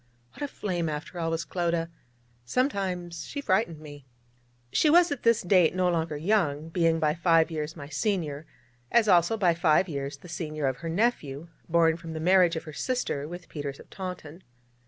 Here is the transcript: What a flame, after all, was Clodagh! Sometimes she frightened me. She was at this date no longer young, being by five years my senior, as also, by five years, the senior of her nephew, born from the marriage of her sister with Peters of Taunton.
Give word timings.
What 0.33 0.41
a 0.41 0.47
flame, 0.47 0.89
after 0.89 1.19
all, 1.19 1.29
was 1.29 1.45
Clodagh! 1.45 1.87
Sometimes 2.43 3.23
she 3.23 3.39
frightened 3.39 3.79
me. 3.79 4.07
She 4.71 4.89
was 4.89 5.11
at 5.11 5.21
this 5.21 5.43
date 5.43 5.75
no 5.75 5.89
longer 5.91 6.17
young, 6.17 6.69
being 6.69 6.99
by 6.99 7.13
five 7.13 7.51
years 7.51 7.75
my 7.75 7.87
senior, 7.87 8.47
as 8.91 9.07
also, 9.07 9.37
by 9.37 9.53
five 9.53 9.87
years, 9.87 10.17
the 10.17 10.27
senior 10.27 10.65
of 10.65 10.77
her 10.77 10.89
nephew, 10.89 11.49
born 11.69 11.97
from 11.97 12.13
the 12.13 12.19
marriage 12.19 12.55
of 12.55 12.63
her 12.63 12.73
sister 12.73 13.27
with 13.27 13.47
Peters 13.47 13.79
of 13.79 13.91
Taunton. 13.91 14.41